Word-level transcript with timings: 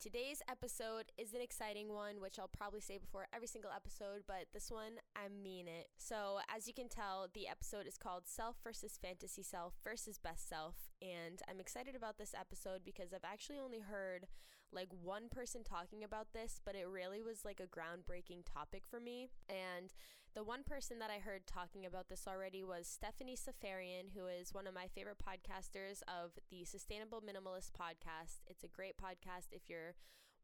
Today's 0.00 0.40
episode 0.50 1.12
is 1.18 1.34
an 1.34 1.42
exciting 1.42 1.92
one, 1.92 2.22
which 2.22 2.38
I'll 2.38 2.48
probably 2.48 2.80
say 2.80 2.96
before 2.96 3.26
every 3.34 3.46
single 3.46 3.70
episode, 3.70 4.22
but 4.26 4.46
this 4.54 4.70
one, 4.70 4.92
I 5.14 5.28
mean 5.28 5.68
it. 5.68 5.88
So, 5.98 6.38
as 6.48 6.66
you 6.66 6.72
can 6.72 6.88
tell, 6.88 7.28
the 7.34 7.46
episode 7.46 7.86
is 7.86 7.98
called 7.98 8.22
Self 8.24 8.56
versus 8.64 8.98
Fantasy 9.02 9.42
Self 9.42 9.74
versus 9.84 10.16
Best 10.16 10.48
Self. 10.48 10.88
And 11.02 11.42
I'm 11.50 11.60
excited 11.60 11.94
about 11.94 12.16
this 12.16 12.32
episode 12.32 12.80
because 12.82 13.12
I've 13.12 13.30
actually 13.30 13.58
only 13.58 13.80
heard 13.80 14.26
like 14.72 14.88
one 15.02 15.28
person 15.28 15.64
talking 15.64 16.02
about 16.02 16.28
this, 16.32 16.62
but 16.64 16.74
it 16.74 16.88
really 16.88 17.20
was 17.20 17.44
like 17.44 17.60
a 17.60 17.68
groundbreaking 17.68 18.46
topic 18.50 18.84
for 18.88 19.00
me. 19.00 19.28
And 19.50 19.92
the 20.34 20.44
one 20.44 20.62
person 20.62 20.98
that 21.00 21.10
I 21.10 21.18
heard 21.18 21.46
talking 21.46 21.86
about 21.86 22.08
this 22.08 22.26
already 22.28 22.62
was 22.62 22.86
Stephanie 22.86 23.36
Seferian, 23.36 24.10
who 24.14 24.26
is 24.26 24.54
one 24.54 24.66
of 24.66 24.74
my 24.74 24.86
favorite 24.86 25.18
podcasters 25.18 26.02
of 26.06 26.30
the 26.50 26.64
Sustainable 26.64 27.20
Minimalist 27.20 27.72
podcast. 27.72 28.38
It's 28.46 28.62
a 28.62 28.68
great 28.68 28.94
podcast 28.96 29.48
if 29.50 29.68
you're 29.68 29.94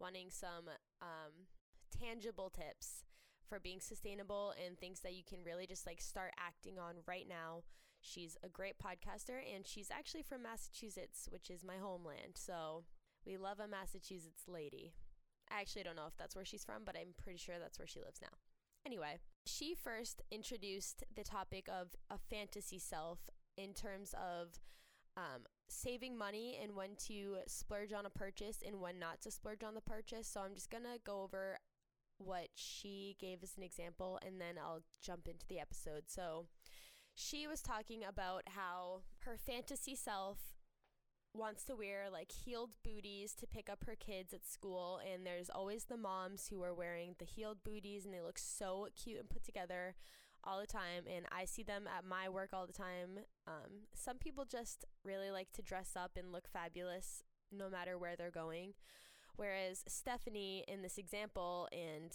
wanting 0.00 0.30
some 0.30 0.68
um, 1.00 1.46
tangible 2.00 2.50
tips 2.50 3.04
for 3.48 3.60
being 3.60 3.80
sustainable 3.80 4.54
and 4.64 4.76
things 4.76 5.00
that 5.00 5.14
you 5.14 5.22
can 5.22 5.38
really 5.44 5.66
just 5.66 5.86
like 5.86 6.00
start 6.00 6.32
acting 6.36 6.78
on 6.80 6.96
right 7.06 7.28
now. 7.28 7.62
She's 8.00 8.36
a 8.42 8.48
great 8.48 8.74
podcaster 8.78 9.38
and 9.54 9.64
she's 9.64 9.90
actually 9.90 10.22
from 10.22 10.42
Massachusetts, 10.42 11.28
which 11.30 11.48
is 11.48 11.62
my 11.62 11.76
homeland. 11.80 12.34
So 12.34 12.84
we 13.24 13.36
love 13.36 13.60
a 13.60 13.68
Massachusetts 13.68 14.42
lady. 14.48 14.94
I 15.48 15.60
actually 15.60 15.84
don't 15.84 15.96
know 15.96 16.08
if 16.08 16.16
that's 16.16 16.34
where 16.34 16.44
she's 16.44 16.64
from, 16.64 16.82
but 16.84 16.96
I'm 16.96 17.14
pretty 17.22 17.38
sure 17.38 17.54
that's 17.60 17.78
where 17.78 17.86
she 17.86 18.00
lives 18.00 18.20
now. 18.20 18.34
Anyway, 18.84 19.20
she 19.46 19.74
first 19.74 20.22
introduced 20.30 21.04
the 21.14 21.24
topic 21.24 21.68
of 21.68 21.88
a 22.10 22.18
fantasy 22.18 22.78
self 22.78 23.18
in 23.56 23.72
terms 23.72 24.14
of 24.14 24.60
um, 25.16 25.42
saving 25.68 26.16
money 26.16 26.58
and 26.62 26.74
when 26.74 26.96
to 27.06 27.38
splurge 27.46 27.92
on 27.92 28.06
a 28.06 28.10
purchase 28.10 28.58
and 28.66 28.80
when 28.80 28.98
not 28.98 29.20
to 29.22 29.30
splurge 29.30 29.62
on 29.62 29.74
the 29.74 29.80
purchase. 29.80 30.28
So 30.28 30.40
I'm 30.40 30.54
just 30.54 30.70
going 30.70 30.84
to 30.84 31.00
go 31.04 31.22
over 31.22 31.58
what 32.18 32.48
she 32.54 33.16
gave 33.20 33.42
as 33.42 33.54
an 33.56 33.62
example 33.62 34.18
and 34.26 34.40
then 34.40 34.56
I'll 34.62 34.82
jump 35.02 35.28
into 35.28 35.46
the 35.48 35.60
episode. 35.60 36.04
So 36.08 36.46
she 37.14 37.46
was 37.46 37.62
talking 37.62 38.02
about 38.04 38.42
how 38.48 39.02
her 39.20 39.36
fantasy 39.38 39.94
self 39.94 40.38
wants 41.36 41.64
to 41.64 41.76
wear 41.76 42.06
like 42.10 42.30
heeled 42.32 42.74
booties 42.84 43.32
to 43.34 43.46
pick 43.46 43.68
up 43.68 43.84
her 43.86 43.94
kids 43.94 44.32
at 44.32 44.46
school 44.46 45.00
and 45.12 45.26
there's 45.26 45.50
always 45.50 45.84
the 45.84 45.96
moms 45.96 46.48
who 46.48 46.62
are 46.62 46.74
wearing 46.74 47.14
the 47.18 47.24
heeled 47.24 47.58
booties 47.64 48.04
and 48.04 48.14
they 48.14 48.20
look 48.20 48.38
so 48.38 48.88
cute 48.96 49.20
and 49.20 49.30
put 49.30 49.44
together 49.44 49.94
all 50.44 50.60
the 50.60 50.66
time 50.66 51.04
and 51.14 51.26
I 51.30 51.44
see 51.44 51.62
them 51.62 51.84
at 51.86 52.04
my 52.04 52.28
work 52.28 52.50
all 52.52 52.66
the 52.66 52.72
time. 52.72 53.20
Um, 53.46 53.86
some 53.94 54.18
people 54.18 54.44
just 54.44 54.84
really 55.04 55.30
like 55.30 55.52
to 55.52 55.62
dress 55.62 55.92
up 55.96 56.12
and 56.16 56.32
look 56.32 56.48
fabulous 56.48 57.22
no 57.52 57.68
matter 57.68 57.98
where 57.98 58.16
they're 58.16 58.30
going. 58.30 58.74
Whereas 59.36 59.84
Stephanie 59.86 60.64
in 60.66 60.82
this 60.82 60.98
example 60.98 61.68
and 61.72 62.12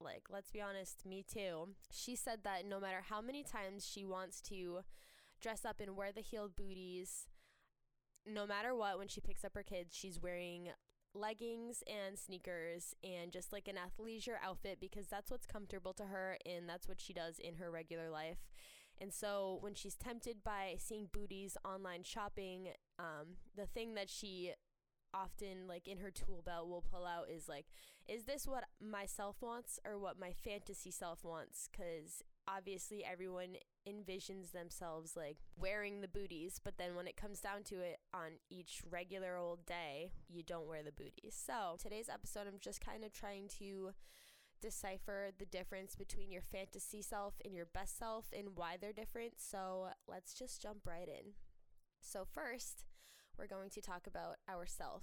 like 0.00 0.24
let's 0.30 0.50
be 0.50 0.60
honest, 0.60 1.06
me 1.06 1.24
too. 1.26 1.68
She 1.90 2.16
said 2.16 2.40
that 2.44 2.66
no 2.66 2.80
matter 2.80 3.02
how 3.08 3.20
many 3.20 3.42
times 3.42 3.86
she 3.86 4.04
wants 4.04 4.40
to 4.42 4.80
dress 5.40 5.64
up 5.64 5.80
and 5.80 5.96
wear 5.96 6.12
the 6.12 6.20
heeled 6.20 6.56
booties, 6.56 7.26
no 8.26 8.46
matter 8.46 8.74
what, 8.74 8.98
when 8.98 9.08
she 9.08 9.20
picks 9.20 9.44
up 9.44 9.54
her 9.54 9.62
kids, 9.62 9.96
she's 9.96 10.20
wearing 10.20 10.70
leggings 11.14 11.82
and 11.86 12.18
sneakers 12.18 12.94
and 13.02 13.32
just 13.32 13.52
like 13.52 13.68
an 13.68 13.76
athleisure 13.76 14.36
outfit 14.44 14.78
because 14.80 15.06
that's 15.06 15.30
what's 15.30 15.46
comfortable 15.46 15.94
to 15.94 16.04
her 16.04 16.36
and 16.44 16.68
that's 16.68 16.88
what 16.88 17.00
she 17.00 17.12
does 17.12 17.38
in 17.38 17.54
her 17.54 17.70
regular 17.70 18.10
life. 18.10 18.38
And 19.00 19.12
so 19.12 19.58
when 19.60 19.74
she's 19.74 19.94
tempted 19.94 20.42
by 20.44 20.76
seeing 20.78 21.08
booties 21.12 21.56
online 21.64 22.02
shopping, 22.02 22.68
um, 22.98 23.36
the 23.56 23.66
thing 23.66 23.94
that 23.94 24.10
she 24.10 24.52
often 25.14 25.66
like 25.66 25.88
in 25.88 25.98
her 25.98 26.10
tool 26.10 26.42
belt 26.44 26.68
will 26.68 26.82
pull 26.82 27.06
out 27.06 27.30
is 27.30 27.48
like 27.48 27.66
is 28.06 28.24
this 28.24 28.46
what 28.46 28.64
myself 28.80 29.36
wants 29.40 29.78
or 29.86 29.98
what 29.98 30.18
my 30.18 30.32
fantasy 30.32 30.90
self 30.90 31.24
wants 31.24 31.68
cuz 31.74 32.22
obviously 32.48 33.04
everyone 33.04 33.56
envisions 33.88 34.52
themselves 34.52 35.16
like 35.16 35.38
wearing 35.58 36.00
the 36.00 36.08
booties, 36.08 36.60
but 36.62 36.78
then 36.78 36.94
when 36.94 37.06
it 37.06 37.16
comes 37.16 37.40
down 37.40 37.62
to 37.64 37.76
it 37.80 37.98
on 38.12 38.32
each 38.50 38.82
regular 38.90 39.36
old 39.36 39.64
day, 39.66 40.12
you 40.28 40.42
don't 40.42 40.68
wear 40.68 40.82
the 40.82 40.92
booties. 40.92 41.34
So, 41.34 41.76
today's 41.80 42.08
episode, 42.08 42.46
I'm 42.46 42.60
just 42.60 42.80
kind 42.80 43.04
of 43.04 43.12
trying 43.12 43.48
to 43.58 43.92
decipher 44.60 45.30
the 45.38 45.44
difference 45.44 45.94
between 45.94 46.30
your 46.30 46.42
fantasy 46.42 47.02
self 47.02 47.34
and 47.44 47.54
your 47.54 47.66
best 47.66 47.98
self 47.98 48.26
and 48.36 48.56
why 48.56 48.76
they're 48.80 48.92
different. 48.92 49.34
So, 49.38 49.88
let's 50.08 50.34
just 50.34 50.62
jump 50.62 50.86
right 50.86 51.08
in. 51.08 51.32
So, 52.00 52.24
first, 52.24 52.84
we're 53.38 53.46
going 53.46 53.70
to 53.70 53.80
talk 53.80 54.06
about 54.06 54.36
ourself. 54.48 55.02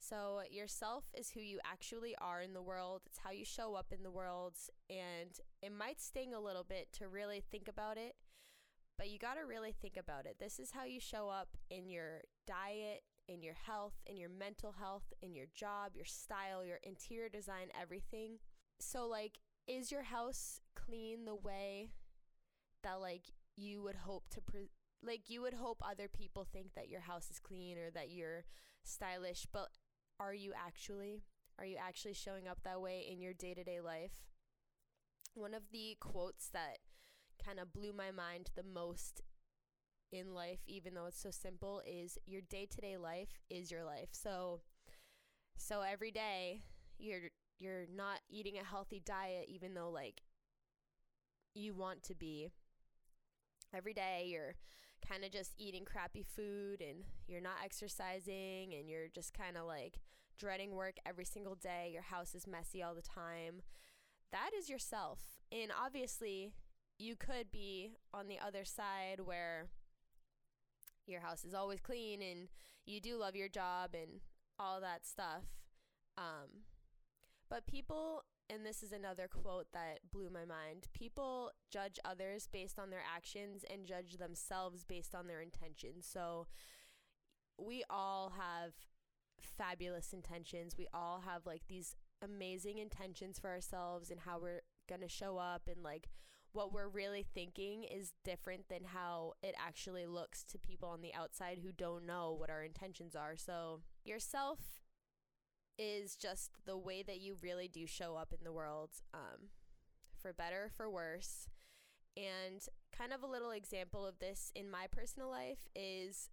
So, 0.00 0.40
yourself 0.50 1.04
is 1.12 1.30
who 1.30 1.40
you 1.40 1.58
actually 1.64 2.14
are 2.20 2.40
in 2.40 2.52
the 2.54 2.62
world, 2.62 3.02
it's 3.06 3.18
how 3.18 3.30
you 3.30 3.44
show 3.44 3.74
up 3.74 3.92
in 3.92 4.02
the 4.02 4.10
world, 4.10 4.54
and 4.88 5.30
it 5.60 5.72
might 5.72 6.00
sting 6.00 6.32
a 6.32 6.40
little 6.40 6.64
bit 6.64 6.88
to 6.94 7.08
really 7.08 7.42
think 7.50 7.68
about 7.68 7.98
it, 7.98 8.14
but 8.96 9.10
you 9.10 9.18
got 9.18 9.34
to 9.34 9.46
really 9.46 9.72
think 9.72 9.96
about 9.96 10.24
it. 10.26 10.36
This 10.38 10.58
is 10.58 10.70
how 10.72 10.84
you 10.84 11.00
show 11.00 11.28
up 11.28 11.56
in 11.70 11.88
your 11.88 12.22
diet, 12.46 13.02
in 13.28 13.42
your 13.42 13.54
health, 13.54 13.94
in 14.06 14.16
your 14.16 14.30
mental 14.30 14.72
health, 14.72 15.12
in 15.20 15.34
your 15.34 15.46
job, 15.54 15.92
your 15.94 16.04
style, 16.04 16.64
your 16.64 16.78
interior 16.82 17.28
design, 17.28 17.68
everything. 17.80 18.38
So, 18.80 19.06
like, 19.06 19.38
is 19.66 19.90
your 19.92 20.04
house 20.04 20.60
clean 20.74 21.24
the 21.24 21.34
way 21.34 21.90
that, 22.82 23.00
like, 23.00 23.24
you 23.56 23.82
would 23.82 23.96
hope 23.96 24.28
to 24.30 24.40
pre- 24.40 24.70
like 25.02 25.28
you 25.28 25.42
would 25.42 25.54
hope 25.54 25.80
other 25.84 26.08
people 26.08 26.44
think 26.44 26.74
that 26.74 26.88
your 26.88 27.00
house 27.00 27.30
is 27.30 27.38
clean 27.38 27.78
or 27.78 27.90
that 27.90 28.10
you're 28.10 28.44
stylish 28.84 29.46
but 29.52 29.68
are 30.20 30.34
you 30.34 30.52
actually? 30.54 31.24
Are 31.58 31.64
you 31.64 31.76
actually 31.76 32.14
showing 32.14 32.46
up 32.46 32.58
that 32.64 32.80
way 32.80 33.06
in 33.10 33.20
your 33.20 33.32
day 33.32 33.54
to 33.54 33.64
day 33.64 33.80
life? 33.80 34.12
One 35.34 35.54
of 35.54 35.70
the 35.72 35.96
quotes 36.00 36.48
that 36.50 36.78
kind 37.44 37.58
of 37.60 37.72
blew 37.72 37.92
my 37.92 38.10
mind 38.10 38.50
the 38.54 38.62
most 38.62 39.22
in 40.12 40.34
life, 40.34 40.60
even 40.66 40.94
though 40.94 41.06
it's 41.06 41.20
so 41.22 41.30
simple, 41.30 41.82
is 41.86 42.18
your 42.26 42.42
day 42.42 42.66
to 42.66 42.80
day 42.80 42.96
life 42.96 43.38
is 43.50 43.70
your 43.70 43.84
life. 43.84 44.08
So, 44.12 44.60
so 45.56 45.82
every 45.82 46.10
day 46.10 46.62
you're 46.98 47.30
you're 47.58 47.86
not 47.94 48.20
eating 48.30 48.58
a 48.58 48.64
healthy 48.64 49.00
diet, 49.04 49.46
even 49.48 49.74
though 49.74 49.90
like 49.90 50.22
you 51.54 51.74
want 51.74 52.02
to 52.04 52.14
be 52.14 52.48
every 53.74 53.92
day 53.94 54.26
you're 54.30 54.54
kind 55.06 55.24
of 55.24 55.32
just 55.32 55.52
eating 55.58 55.84
crappy 55.84 56.22
food 56.22 56.80
and 56.80 57.04
you're 57.26 57.40
not 57.40 57.56
exercising 57.64 58.74
and 58.74 58.88
you're 58.88 59.08
just 59.14 59.32
kind 59.34 59.56
of 59.56 59.66
like 59.66 60.00
dreading 60.38 60.74
work 60.74 60.96
every 61.04 61.24
single 61.24 61.54
day, 61.54 61.90
your 61.92 62.02
house 62.02 62.34
is 62.34 62.46
messy 62.46 62.82
all 62.82 62.94
the 62.94 63.02
time. 63.02 63.62
That 64.32 64.50
is 64.56 64.68
yourself. 64.68 65.20
And 65.50 65.70
obviously, 65.84 66.52
you 66.98 67.16
could 67.16 67.50
be 67.50 67.92
on 68.12 68.28
the 68.28 68.38
other 68.44 68.64
side 68.64 69.20
where 69.24 69.68
your 71.06 71.20
house 71.20 71.44
is 71.44 71.54
always 71.54 71.80
clean 71.80 72.22
and 72.22 72.48
you 72.86 73.00
do 73.00 73.16
love 73.16 73.34
your 73.34 73.48
job 73.48 73.90
and 73.94 74.20
all 74.58 74.80
that 74.80 75.06
stuff. 75.06 75.44
Um, 76.16 76.64
but 77.48 77.66
people 77.66 78.24
and 78.50 78.64
this 78.64 78.82
is 78.82 78.92
another 78.92 79.28
quote 79.28 79.66
that 79.72 79.98
blew 80.10 80.30
my 80.30 80.44
mind 80.44 80.88
people 80.92 81.50
judge 81.70 81.98
others 82.04 82.48
based 82.50 82.78
on 82.78 82.90
their 82.90 83.02
actions 83.14 83.64
and 83.70 83.86
judge 83.86 84.16
themselves 84.16 84.84
based 84.84 85.14
on 85.14 85.26
their 85.26 85.40
intentions. 85.40 86.06
So 86.10 86.46
we 87.58 87.84
all 87.90 88.32
have 88.38 88.72
fabulous 89.40 90.12
intentions. 90.12 90.76
We 90.78 90.86
all 90.94 91.22
have 91.26 91.46
like 91.46 91.62
these 91.68 91.96
amazing 92.22 92.78
intentions 92.78 93.38
for 93.38 93.50
ourselves 93.50 94.10
and 94.10 94.20
how 94.20 94.38
we're 94.40 94.62
going 94.88 95.00
to 95.00 95.08
show 95.08 95.38
up 95.38 95.62
and 95.68 95.82
like 95.82 96.08
what 96.52 96.72
we're 96.72 96.88
really 96.88 97.26
thinking 97.34 97.84
is 97.84 98.12
different 98.24 98.68
than 98.68 98.84
how 98.84 99.34
it 99.42 99.54
actually 99.58 100.06
looks 100.06 100.42
to 100.44 100.58
people 100.58 100.88
on 100.88 101.02
the 101.02 101.14
outside 101.14 101.58
who 101.62 101.72
don't 101.72 102.06
know 102.06 102.34
what 102.36 102.50
our 102.50 102.62
intentions 102.62 103.14
are. 103.14 103.36
So 103.36 103.80
yourself 104.04 104.58
is 105.78 106.16
just 106.16 106.50
the 106.66 106.76
way 106.76 107.02
that 107.02 107.20
you 107.20 107.36
really 107.40 107.68
do 107.68 107.86
show 107.86 108.16
up 108.16 108.32
in 108.32 108.44
the 108.44 108.52
world, 108.52 108.90
um, 109.14 109.50
for 110.20 110.32
better, 110.32 110.70
for 110.76 110.90
worse. 110.90 111.48
And 112.16 112.60
kind 112.96 113.12
of 113.12 113.22
a 113.22 113.26
little 113.26 113.52
example 113.52 114.04
of 114.06 114.18
this 114.18 114.50
in 114.54 114.70
my 114.70 114.86
personal 114.90 115.30
life 115.30 115.68
is 115.76 116.30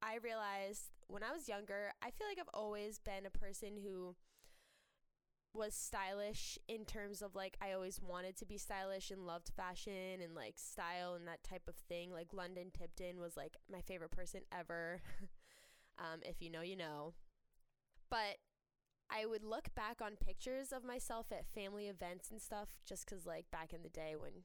I 0.00 0.18
realized 0.22 0.90
when 1.08 1.22
I 1.22 1.32
was 1.32 1.48
younger, 1.48 1.92
I 2.02 2.10
feel 2.10 2.26
like 2.28 2.38
I've 2.38 2.54
always 2.54 2.98
been 2.98 3.26
a 3.26 3.30
person 3.30 3.78
who 3.82 4.14
was 5.54 5.74
stylish 5.74 6.58
in 6.68 6.84
terms 6.84 7.20
of 7.22 7.34
like 7.34 7.56
I 7.60 7.72
always 7.72 8.00
wanted 8.00 8.36
to 8.36 8.46
be 8.46 8.58
stylish 8.58 9.10
and 9.10 9.26
loved 9.26 9.50
fashion 9.56 10.20
and 10.22 10.34
like 10.34 10.54
style 10.56 11.14
and 11.14 11.26
that 11.26 11.42
type 11.42 11.62
of 11.66 11.74
thing. 11.88 12.12
Like 12.12 12.32
London 12.32 12.70
Tipton 12.72 13.18
was 13.18 13.36
like 13.36 13.56
my 13.70 13.80
favorite 13.80 14.12
person 14.12 14.42
ever. 14.56 15.00
um, 15.98 16.20
if 16.22 16.40
you 16.40 16.50
know, 16.50 16.62
you 16.62 16.76
know. 16.76 17.14
But 18.10 18.36
I 19.10 19.26
would 19.26 19.44
look 19.44 19.74
back 19.74 20.00
on 20.02 20.16
pictures 20.16 20.72
of 20.72 20.84
myself 20.84 21.26
at 21.32 21.46
family 21.46 21.88
events 21.88 22.30
and 22.30 22.40
stuff 22.40 22.68
just 22.86 23.06
cuz 23.06 23.26
like 23.26 23.50
back 23.50 23.72
in 23.72 23.82
the 23.82 23.88
day 23.88 24.14
when 24.16 24.44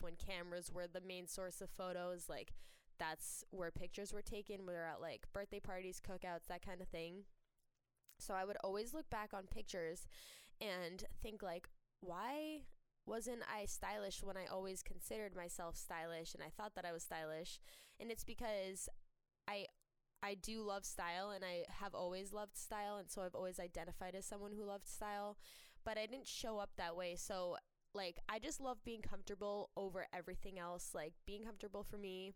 when 0.00 0.16
cameras 0.16 0.70
were 0.70 0.86
the 0.86 1.00
main 1.00 1.26
source 1.26 1.60
of 1.60 1.70
photos, 1.70 2.28
like 2.28 2.52
that's 2.98 3.44
where 3.50 3.70
pictures 3.70 4.12
were 4.12 4.22
taken, 4.22 4.66
whether 4.66 4.84
at 4.84 5.00
like 5.00 5.26
birthday 5.32 5.60
parties, 5.60 6.00
cookouts, 6.00 6.46
that 6.48 6.64
kind 6.64 6.80
of 6.80 6.88
thing. 6.88 7.24
So 8.20 8.34
I 8.34 8.44
would 8.44 8.58
always 8.62 8.94
look 8.94 9.08
back 9.10 9.32
on 9.34 9.44
pictures 9.44 10.06
and 10.60 11.04
think 11.22 11.42
like, 11.42 11.68
why 12.00 12.60
wasn't 13.06 13.42
I 13.52 13.66
stylish 13.66 14.22
when 14.22 14.36
I 14.36 14.46
always 14.46 14.82
considered 14.82 15.34
myself 15.34 15.76
stylish 15.76 16.34
and 16.34 16.42
I 16.42 16.50
thought 16.56 16.74
that 16.74 16.84
I 16.84 16.92
was 16.92 17.02
stylish? 17.02 17.60
And 17.98 18.10
it's 18.10 18.24
because 18.24 18.88
I 19.48 19.66
I 20.24 20.34
do 20.34 20.62
love 20.62 20.86
style 20.86 21.30
and 21.34 21.44
I 21.44 21.64
have 21.80 21.94
always 21.94 22.32
loved 22.32 22.56
style 22.56 22.96
and 22.96 23.10
so 23.10 23.20
I've 23.20 23.34
always 23.34 23.60
identified 23.60 24.14
as 24.14 24.24
someone 24.24 24.52
who 24.52 24.64
loved 24.64 24.88
style, 24.88 25.36
but 25.84 25.98
I 25.98 26.06
didn't 26.06 26.26
show 26.26 26.58
up 26.58 26.70
that 26.78 26.96
way. 26.96 27.14
So 27.14 27.56
like 27.94 28.18
I 28.26 28.38
just 28.38 28.58
love 28.58 28.78
being 28.84 29.02
comfortable 29.02 29.68
over 29.76 30.06
everything 30.14 30.58
else. 30.58 30.92
Like 30.94 31.12
being 31.26 31.44
comfortable 31.44 31.84
for 31.84 31.98
me 31.98 32.32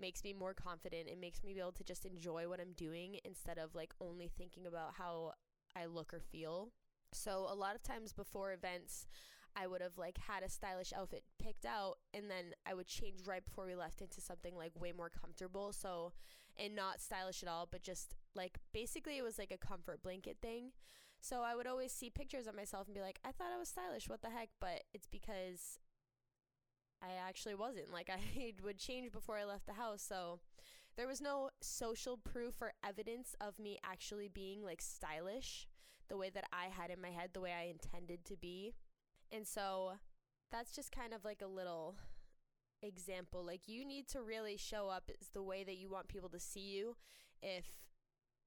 makes 0.00 0.22
me 0.22 0.32
more 0.32 0.54
confident. 0.54 1.08
It 1.08 1.20
makes 1.20 1.42
me 1.42 1.54
be 1.54 1.60
able 1.60 1.72
to 1.72 1.84
just 1.84 2.06
enjoy 2.06 2.48
what 2.48 2.60
I'm 2.60 2.72
doing 2.76 3.18
instead 3.24 3.58
of 3.58 3.74
like 3.74 3.92
only 4.00 4.30
thinking 4.38 4.66
about 4.66 4.94
how 4.96 5.32
I 5.74 5.86
look 5.86 6.14
or 6.14 6.20
feel. 6.20 6.70
So 7.12 7.46
a 7.50 7.54
lot 7.54 7.74
of 7.74 7.82
times 7.82 8.12
before 8.12 8.52
events, 8.52 9.08
I 9.58 9.66
would 9.66 9.82
have 9.82 9.98
like 9.98 10.18
had 10.18 10.42
a 10.42 10.48
stylish 10.48 10.92
outfit 10.92 11.24
picked 11.42 11.64
out 11.66 11.96
and 12.14 12.30
then 12.30 12.54
I 12.66 12.74
would 12.74 12.86
change 12.86 13.26
right 13.26 13.44
before 13.44 13.66
we 13.66 13.74
left 13.74 14.00
into 14.00 14.20
something 14.20 14.56
like 14.56 14.72
way 14.80 14.92
more 14.92 15.10
comfortable. 15.10 15.72
So 15.72 16.12
and 16.56 16.74
not 16.74 17.00
stylish 17.00 17.42
at 17.42 17.48
all, 17.48 17.68
but 17.70 17.82
just 17.82 18.14
like 18.34 18.58
basically 18.72 19.16
it 19.16 19.22
was 19.22 19.38
like 19.38 19.52
a 19.52 19.66
comfort 19.66 20.02
blanket 20.02 20.38
thing. 20.42 20.72
So 21.20 21.42
I 21.42 21.56
would 21.56 21.66
always 21.66 21.92
see 21.92 22.10
pictures 22.10 22.46
of 22.46 22.54
myself 22.54 22.86
and 22.86 22.94
be 22.94 23.00
like, 23.00 23.18
I 23.24 23.32
thought 23.32 23.52
I 23.54 23.58
was 23.58 23.68
stylish. 23.68 24.08
What 24.08 24.22
the 24.22 24.30
heck? 24.30 24.50
But 24.60 24.84
it's 24.94 25.06
because 25.06 25.78
I 27.02 27.12
actually 27.28 27.54
wasn't. 27.54 27.92
Like 27.92 28.10
I 28.10 28.52
would 28.62 28.78
change 28.78 29.12
before 29.12 29.36
I 29.36 29.44
left 29.44 29.66
the 29.66 29.72
house. 29.72 30.02
So 30.02 30.40
there 30.96 31.06
was 31.06 31.20
no 31.20 31.50
social 31.60 32.16
proof 32.16 32.60
or 32.60 32.72
evidence 32.84 33.34
of 33.40 33.58
me 33.58 33.78
actually 33.84 34.28
being 34.28 34.62
like 34.64 34.82
stylish 34.82 35.68
the 36.08 36.16
way 36.16 36.30
that 36.30 36.44
I 36.52 36.66
had 36.66 36.90
in 36.90 37.00
my 37.00 37.10
head, 37.10 37.30
the 37.32 37.40
way 37.40 37.52
I 37.52 37.70
intended 37.70 38.24
to 38.26 38.36
be. 38.36 38.74
And 39.32 39.46
so 39.46 39.92
that's 40.50 40.74
just 40.74 40.92
kind 40.92 41.12
of 41.12 41.24
like 41.24 41.42
a 41.42 41.46
little 41.46 41.96
example. 42.82 43.44
Like 43.44 43.68
you 43.68 43.84
need 43.84 44.08
to 44.08 44.22
really 44.22 44.56
show 44.56 44.88
up 44.88 45.10
as 45.20 45.28
the 45.28 45.42
way 45.42 45.64
that 45.64 45.76
you 45.76 45.90
want 45.90 46.08
people 46.08 46.28
to 46.30 46.40
see 46.40 46.76
you 46.76 46.96
if 47.42 47.66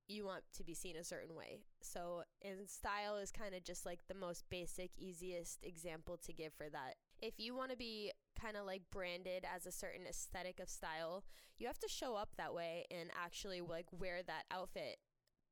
you 0.07 0.25
want 0.25 0.43
to 0.57 0.63
be 0.63 0.73
seen 0.73 0.95
a 0.97 1.03
certain 1.03 1.35
way. 1.35 1.59
So, 1.81 2.23
and 2.43 2.69
style 2.69 3.17
is 3.17 3.31
kind 3.31 3.55
of 3.55 3.63
just 3.63 3.85
like 3.85 3.99
the 4.07 4.15
most 4.15 4.43
basic, 4.49 4.91
easiest 4.97 5.63
example 5.63 6.17
to 6.25 6.33
give 6.33 6.53
for 6.53 6.69
that. 6.69 6.95
If 7.21 7.35
you 7.39 7.55
want 7.55 7.71
to 7.71 7.77
be 7.77 8.11
kind 8.39 8.57
of 8.57 8.65
like 8.65 8.81
branded 8.91 9.45
as 9.53 9.65
a 9.65 9.71
certain 9.71 10.05
aesthetic 10.07 10.59
of 10.59 10.69
style, 10.69 11.23
you 11.57 11.67
have 11.67 11.79
to 11.79 11.87
show 11.87 12.15
up 12.15 12.29
that 12.37 12.53
way 12.53 12.85
and 12.91 13.09
actually 13.23 13.61
like 13.61 13.85
wear 13.91 14.21
that 14.23 14.43
outfit. 14.51 14.97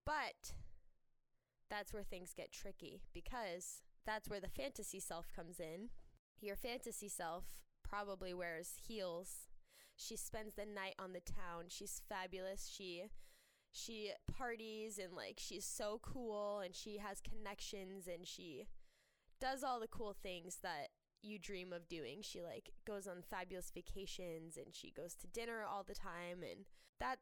But 0.05 0.53
that's 1.69 1.93
where 1.93 2.03
things 2.03 2.33
get 2.35 2.51
tricky 2.51 3.03
because 3.13 3.81
that's 4.09 4.27
where 4.27 4.39
the 4.39 4.49
fantasy 4.49 4.99
self 4.99 5.31
comes 5.35 5.59
in. 5.59 5.89
Your 6.41 6.55
fantasy 6.55 7.07
self 7.07 7.43
probably 7.87 8.33
wears 8.33 8.73
heels. 8.87 9.47
She 9.95 10.15
spends 10.15 10.55
the 10.55 10.65
night 10.65 10.95
on 10.97 11.13
the 11.13 11.19
town. 11.19 11.65
She's 11.67 12.01
fabulous. 12.09 12.71
She 12.75 13.03
she 13.71 14.09
parties 14.35 14.97
and 14.97 15.15
like 15.15 15.35
she's 15.37 15.65
so 15.65 15.99
cool 16.01 16.59
and 16.59 16.73
she 16.73 16.97
has 16.97 17.21
connections 17.21 18.07
and 18.07 18.27
she 18.27 18.65
does 19.39 19.63
all 19.63 19.79
the 19.79 19.87
cool 19.87 20.15
things 20.23 20.57
that 20.63 20.87
you 21.21 21.37
dream 21.37 21.71
of 21.71 21.87
doing. 21.87 22.21
She 22.23 22.41
like 22.41 22.71
goes 22.87 23.05
on 23.05 23.21
fabulous 23.21 23.71
vacations 23.71 24.57
and 24.57 24.73
she 24.73 24.89
goes 24.89 25.13
to 25.15 25.27
dinner 25.27 25.63
all 25.69 25.83
the 25.83 25.93
time 25.93 26.41
and 26.41 26.65
that 26.99 27.19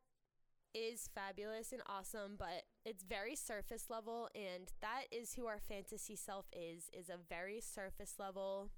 is 0.73 1.09
fabulous 1.13 1.73
and 1.73 1.81
awesome, 1.85 2.35
but 2.39 2.63
it's 2.87 3.03
very 3.03 3.35
surface 3.35 3.85
level 3.89 4.29
and 4.33 4.71
that 4.81 5.03
is 5.11 5.33
who 5.33 5.45
our 5.45 5.59
fantasy 5.59 6.15
self 6.15 6.45
is 6.53 6.89
is 6.97 7.09
a 7.09 7.17
very 7.29 7.59
surface 7.59 8.13
level 8.17 8.69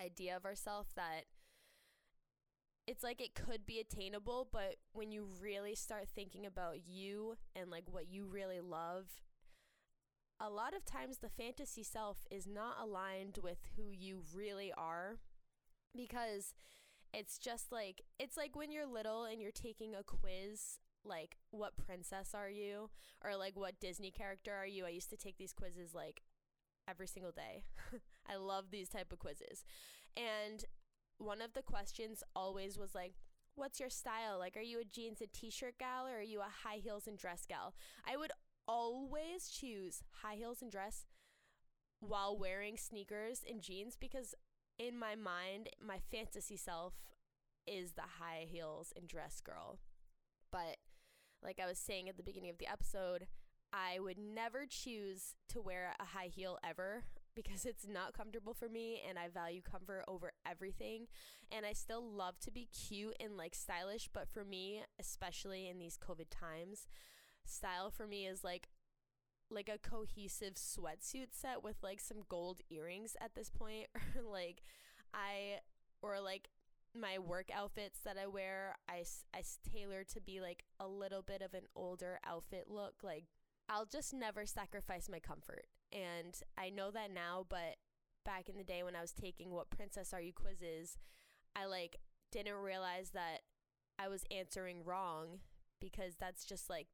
idea 0.00 0.36
of 0.36 0.44
ourself 0.44 0.86
that 0.94 1.24
it's 2.86 3.02
like 3.02 3.20
it 3.20 3.34
could 3.34 3.64
be 3.64 3.80
attainable, 3.80 4.48
but 4.52 4.76
when 4.92 5.10
you 5.10 5.26
really 5.40 5.74
start 5.74 6.08
thinking 6.14 6.44
about 6.44 6.86
you 6.86 7.36
and 7.56 7.70
like 7.70 7.84
what 7.90 8.08
you 8.10 8.26
really 8.26 8.60
love, 8.60 9.06
a 10.40 10.50
lot 10.50 10.74
of 10.76 10.84
times 10.84 11.18
the 11.18 11.30
fantasy 11.30 11.82
self 11.82 12.26
is 12.30 12.46
not 12.46 12.76
aligned 12.82 13.38
with 13.42 13.58
who 13.76 13.84
you 13.90 14.20
really 14.34 14.72
are 14.76 15.16
because 15.96 16.52
it's 17.14 17.38
just 17.38 17.70
like 17.70 18.02
it's 18.18 18.36
like 18.36 18.56
when 18.56 18.72
you're 18.72 18.86
little 18.86 19.24
and 19.24 19.40
you're 19.40 19.52
taking 19.52 19.94
a 19.94 20.02
quiz 20.02 20.80
like 21.04 21.36
what 21.50 21.76
princess 21.76 22.34
are 22.34 22.50
you 22.50 22.90
or 23.22 23.36
like 23.36 23.56
what 23.56 23.80
Disney 23.80 24.10
character 24.10 24.52
are 24.54 24.66
you? 24.66 24.86
I 24.86 24.90
used 24.90 25.10
to 25.10 25.16
take 25.16 25.38
these 25.38 25.52
quizzes 25.52 25.94
like 25.94 26.22
every 26.88 27.06
single 27.06 27.32
day. 27.32 27.64
I 28.28 28.36
love 28.36 28.66
these 28.70 28.88
type 28.88 29.12
of 29.12 29.18
quizzes. 29.18 29.64
And 30.16 30.64
one 31.18 31.40
of 31.40 31.54
the 31.54 31.62
questions 31.62 32.22
always 32.34 32.78
was 32.78 32.94
like, 32.94 33.14
What's 33.56 33.78
your 33.78 33.90
style? 33.90 34.38
Like, 34.38 34.56
are 34.56 34.60
you 34.60 34.80
a 34.80 34.84
jeans 34.84 35.20
and 35.20 35.32
t 35.32 35.48
shirt 35.48 35.78
gal 35.78 36.08
or 36.08 36.18
are 36.18 36.22
you 36.22 36.40
a 36.40 36.68
high 36.68 36.78
heels 36.78 37.06
and 37.06 37.16
dress 37.16 37.44
gal? 37.48 37.74
I 38.04 38.16
would 38.16 38.32
always 38.66 39.48
choose 39.48 40.02
high 40.22 40.34
heels 40.34 40.60
and 40.60 40.72
dress 40.72 41.06
while 42.00 42.36
wearing 42.36 42.76
sneakers 42.76 43.44
and 43.48 43.62
jeans 43.62 43.96
because 43.98 44.34
in 44.78 44.98
my 44.98 45.14
mind, 45.14 45.68
my 45.80 45.98
fantasy 46.10 46.56
self 46.56 46.94
is 47.66 47.92
the 47.92 48.02
high 48.18 48.46
heels 48.48 48.92
and 48.96 49.08
dress 49.08 49.40
girl. 49.40 49.78
But 50.50 50.78
like 51.44 51.60
I 51.62 51.66
was 51.66 51.78
saying 51.78 52.08
at 52.08 52.16
the 52.16 52.22
beginning 52.22 52.50
of 52.50 52.58
the 52.58 52.70
episode, 52.70 53.26
I 53.72 53.98
would 53.98 54.18
never 54.18 54.66
choose 54.68 55.34
to 55.48 55.60
wear 55.60 55.94
a 55.98 56.04
high 56.04 56.28
heel 56.28 56.58
ever 56.64 57.04
because 57.34 57.64
it's 57.64 57.86
not 57.86 58.14
comfortable 58.16 58.54
for 58.54 58.68
me 58.68 59.02
and 59.08 59.18
I 59.18 59.28
value 59.28 59.60
comfort 59.60 60.04
over 60.06 60.32
everything. 60.48 61.06
And 61.50 61.66
I 61.66 61.72
still 61.72 62.02
love 62.02 62.38
to 62.40 62.50
be 62.50 62.68
cute 62.72 63.16
and 63.20 63.36
like 63.36 63.54
stylish, 63.54 64.08
but 64.12 64.28
for 64.28 64.44
me, 64.44 64.82
especially 65.00 65.68
in 65.68 65.78
these 65.78 65.98
COVID 65.98 66.26
times, 66.30 66.86
style 67.44 67.90
for 67.90 68.06
me 68.06 68.26
is 68.26 68.42
like 68.42 68.68
like 69.50 69.68
a 69.68 69.78
cohesive 69.78 70.54
sweatsuit 70.54 71.28
set 71.32 71.62
with 71.62 71.76
like 71.82 72.00
some 72.00 72.22
gold 72.28 72.60
earrings 72.70 73.14
at 73.20 73.34
this 73.34 73.50
point 73.50 73.86
or 73.94 74.22
like 74.22 74.62
I 75.12 75.60
or 76.02 76.20
like 76.20 76.48
my 76.98 77.18
work 77.18 77.48
outfits 77.52 78.00
that 78.04 78.16
I 78.22 78.26
wear 78.26 78.76
I, 78.88 79.04
I 79.34 79.42
tailor 79.72 80.04
to 80.12 80.20
be 80.20 80.40
like 80.40 80.64
a 80.78 80.86
little 80.86 81.22
bit 81.22 81.42
of 81.42 81.54
an 81.54 81.64
older 81.74 82.18
outfit 82.24 82.66
look 82.68 82.94
like 83.02 83.24
I'll 83.68 83.86
just 83.86 84.12
never 84.12 84.44
sacrifice 84.46 85.08
my 85.08 85.20
comfort. 85.20 85.66
And 85.92 86.34
I 86.58 86.70
know 86.70 86.90
that 86.90 87.12
now, 87.12 87.46
but 87.48 87.76
back 88.24 88.48
in 88.48 88.56
the 88.56 88.64
day 88.64 88.82
when 88.82 88.96
I 88.96 89.00
was 89.00 89.12
taking 89.12 89.50
what 89.50 89.70
princess 89.70 90.12
are 90.12 90.20
you 90.20 90.32
quizzes, 90.32 90.98
I 91.56 91.66
like 91.66 91.96
didn't 92.30 92.56
realize 92.56 93.10
that 93.10 93.40
I 93.98 94.08
was 94.08 94.24
answering 94.30 94.84
wrong 94.84 95.40
because 95.80 96.14
that's 96.18 96.44
just 96.44 96.68
like 96.68 96.88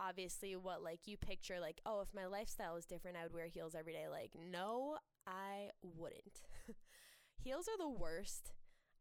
obviously 0.00 0.56
what 0.56 0.82
like 0.82 1.00
you 1.04 1.16
picture 1.16 1.60
like 1.60 1.80
oh 1.84 2.00
if 2.00 2.08
my 2.14 2.26
lifestyle 2.26 2.74
was 2.74 2.86
different 2.86 3.16
I 3.16 3.22
would 3.24 3.34
wear 3.34 3.46
heels 3.46 3.74
every 3.74 3.92
day 3.92 4.08
like 4.10 4.32
no 4.50 4.96
I 5.26 5.70
wouldn't. 5.82 6.40
heels 7.36 7.68
are 7.68 7.78
the 7.78 7.88
worst. 7.88 8.52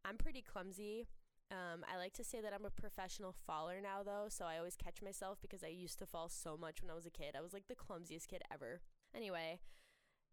I'm 0.05 0.17
pretty 0.17 0.41
clumsy. 0.41 1.07
Um, 1.51 1.83
I 1.91 1.97
like 1.97 2.13
to 2.13 2.23
say 2.23 2.39
that 2.41 2.53
I'm 2.53 2.65
a 2.65 2.69
professional 2.69 3.35
faller 3.45 3.81
now, 3.81 4.03
though, 4.03 4.27
so 4.29 4.45
I 4.45 4.57
always 4.57 4.77
catch 4.77 5.01
myself 5.01 5.39
because 5.41 5.63
I 5.63 5.67
used 5.67 5.99
to 5.99 6.05
fall 6.05 6.29
so 6.29 6.55
much 6.55 6.81
when 6.81 6.89
I 6.89 6.95
was 6.95 7.05
a 7.05 7.09
kid. 7.09 7.35
I 7.37 7.41
was 7.41 7.51
like 7.51 7.67
the 7.67 7.75
clumsiest 7.75 8.29
kid 8.29 8.41
ever. 8.51 8.79
Anyway, 9.13 9.59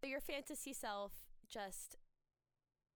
your 0.03 0.21
fantasy 0.21 0.73
self 0.73 1.11
just. 1.47 1.97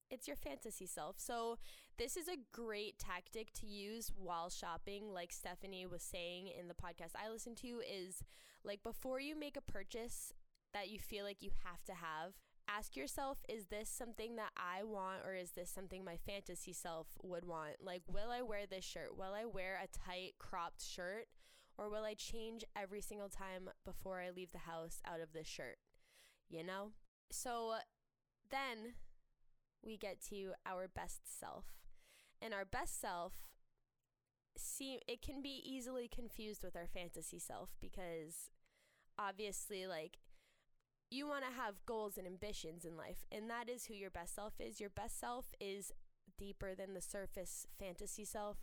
It's 0.10 0.28
your 0.28 0.38
fantasy 0.38 0.86
self. 0.86 1.20
So, 1.20 1.58
this 1.98 2.16
is 2.16 2.28
a 2.28 2.38
great 2.52 3.00
tactic 3.00 3.52
to 3.54 3.66
use 3.66 4.12
while 4.16 4.50
shopping. 4.50 5.12
Like 5.12 5.34
Stephanie 5.34 5.86
was 5.86 6.04
saying 6.04 6.48
in 6.48 6.68
the 6.68 6.74
podcast 6.74 7.12
I 7.16 7.30
listened 7.30 7.58
to, 7.58 7.82
is 7.82 8.24
like 8.64 8.84
before 8.84 9.20
you 9.20 9.38
make 9.38 9.58
a 9.58 9.62
purchase 9.62 10.32
that 10.74 10.90
you 10.90 11.00
feel 11.00 11.26
like 11.26 11.42
you 11.42 11.52
have 11.66 11.84
to 11.86 11.94
have, 11.94 12.34
ask 12.68 12.96
yourself 12.96 13.40
is 13.50 13.66
this 13.66 13.90
something 13.90 14.36
that 14.38 14.52
I 14.58 14.84
want 14.84 15.22
or 15.26 15.36
is 15.36 15.52
this 15.52 15.70
something 15.70 16.04
my 16.04 16.18
fantasy 16.18 16.74
self 16.74 17.08
would 17.22 17.46
want? 17.46 17.76
Like, 17.82 18.04
will 18.08 18.32
I 18.32 18.42
wear 18.42 18.66
this 18.66 18.86
shirt? 18.86 19.18
Will 19.18 19.34
I 19.34 19.46
wear 19.46 19.80
a 19.82 19.88
tight 19.88 20.34
cropped 20.40 20.84
shirt? 20.84 21.28
Or 21.78 21.90
will 21.90 22.04
I 22.04 22.14
change 22.14 22.64
every 22.76 23.02
single 23.02 23.30
time 23.30 23.70
before 23.84 24.22
I 24.22 24.30
leave 24.30 24.52
the 24.52 24.60
house 24.60 25.02
out 25.08 25.22
of 25.22 25.34
this 25.34 25.48
shirt? 25.48 25.78
you 26.54 26.64
know? 26.64 26.92
So 27.32 27.76
then 28.50 28.94
we 29.84 29.98
get 29.98 30.22
to 30.30 30.52
our 30.66 30.88
best 30.88 31.22
self. 31.40 31.66
And 32.42 32.54
our 32.54 32.66
best 32.66 33.02
self 33.02 33.34
see 34.56 35.00
it 35.08 35.22
can 35.22 35.42
be 35.42 35.62
easily 35.66 36.08
confused 36.08 36.64
with 36.64 36.76
our 36.76 36.88
fantasy 36.88 37.40
self 37.40 37.70
because 37.82 38.52
obviously 39.18 39.88
like 39.88 40.20
you 41.14 41.28
want 41.28 41.44
to 41.44 41.62
have 41.62 41.86
goals 41.86 42.18
and 42.18 42.28
ambitions 42.28 42.86
in 42.86 42.96
life 42.98 43.26
and 43.32 43.50
that 43.50 43.70
is 43.70 43.86
who 43.86 43.94
your 43.94 44.10
best 44.10 44.36
self 44.36 44.54
is 44.60 44.80
your 44.80 44.90
best 44.90 45.20
self 45.20 45.46
is 45.60 45.92
deeper 46.38 46.74
than 46.76 46.94
the 46.94 47.02
surface 47.02 47.68
fantasy 47.80 48.26
self 48.26 48.58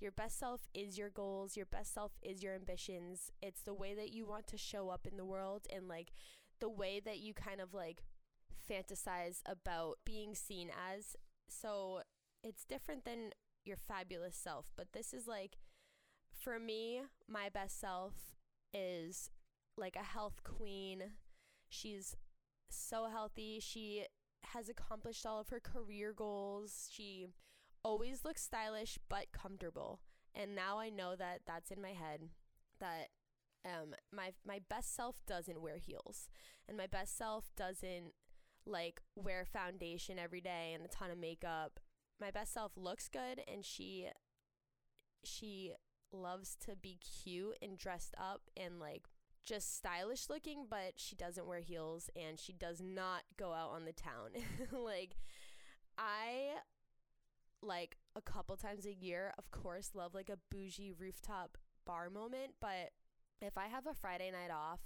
your 0.00 0.10
best 0.10 0.38
self 0.38 0.62
is 0.74 0.98
your 0.98 1.10
goals 1.10 1.56
your 1.56 1.66
best 1.66 1.94
self 1.94 2.12
is 2.22 2.42
your 2.42 2.54
ambitions 2.54 3.30
it's 3.40 3.62
the 3.62 3.74
way 3.74 3.94
that 3.94 4.12
you 4.12 4.26
want 4.26 4.46
to 4.46 4.58
show 4.58 4.88
up 4.88 5.06
in 5.10 5.16
the 5.16 5.24
world 5.24 5.66
and 5.74 5.88
like 5.88 6.12
the 6.60 6.68
way 6.68 7.00
that 7.04 7.18
you 7.18 7.32
kind 7.32 7.60
of 7.60 7.72
like 7.72 8.02
fantasize 8.68 9.40
about 9.46 9.98
being 10.04 10.34
seen 10.34 10.70
as 10.92 11.16
so 11.48 12.00
it's 12.42 12.64
different 12.64 13.04
than 13.04 13.30
your 13.64 13.76
fabulous 13.76 14.36
self. 14.36 14.66
But 14.76 14.92
this 14.92 15.12
is 15.12 15.26
like, 15.26 15.56
for 16.32 16.58
me, 16.58 17.02
my 17.28 17.48
best 17.48 17.80
self 17.80 18.14
is 18.74 19.30
like 19.76 19.96
a 19.96 20.04
health 20.04 20.42
queen. 20.44 21.04
She's 21.72 22.16
so 22.70 23.06
healthy. 23.06 23.58
She 23.60 24.04
has 24.52 24.68
accomplished 24.68 25.24
all 25.24 25.40
of 25.40 25.48
her 25.48 25.60
career 25.60 26.12
goals. 26.12 26.88
She 26.92 27.28
always 27.82 28.24
looks 28.24 28.42
stylish 28.42 28.98
but 29.08 29.32
comfortable. 29.32 30.00
And 30.34 30.54
now 30.54 30.78
I 30.78 30.90
know 30.90 31.16
that 31.16 31.40
that's 31.46 31.70
in 31.70 31.80
my 31.80 31.92
head 31.92 32.28
that 32.78 33.08
um 33.64 33.94
my 34.12 34.32
my 34.44 34.60
best 34.68 34.94
self 34.94 35.16
doesn't 35.26 35.62
wear 35.62 35.76
heels 35.76 36.28
and 36.68 36.76
my 36.76 36.86
best 36.86 37.16
self 37.16 37.50
doesn't 37.56 38.12
like 38.66 39.00
wear 39.14 39.44
foundation 39.44 40.18
every 40.18 40.40
day 40.40 40.72
and 40.74 40.84
a 40.84 40.88
ton 40.88 41.12
of 41.12 41.18
makeup 41.18 41.78
my 42.20 42.30
best 42.30 42.52
self 42.52 42.72
looks 42.76 43.08
good 43.08 43.40
and 43.46 43.64
she 43.64 44.08
she 45.22 45.72
loves 46.12 46.56
to 46.56 46.74
be 46.74 46.98
cute 47.22 47.56
and 47.62 47.78
dressed 47.78 48.14
up 48.18 48.42
and 48.56 48.80
like 48.80 49.04
just 49.44 49.76
stylish 49.76 50.28
looking, 50.28 50.66
but 50.68 50.94
she 50.96 51.16
doesn't 51.16 51.46
wear 51.46 51.60
heels 51.60 52.10
and 52.16 52.38
she 52.38 52.52
does 52.52 52.80
not 52.80 53.22
go 53.36 53.52
out 53.52 53.70
on 53.70 53.84
the 53.84 53.92
town. 53.92 54.30
like 54.72 55.16
I 55.98 56.58
like 57.62 57.96
a 58.16 58.20
couple 58.20 58.56
times 58.56 58.86
a 58.86 58.92
year, 58.92 59.32
of 59.38 59.50
course, 59.50 59.90
love 59.94 60.14
like 60.14 60.28
a 60.28 60.38
bougie 60.50 60.92
rooftop 60.92 61.58
bar 61.86 62.10
moment, 62.10 62.54
but 62.60 62.90
if 63.40 63.58
I 63.58 63.66
have 63.66 63.86
a 63.86 63.94
Friday 63.94 64.30
night 64.30 64.52
off, 64.52 64.80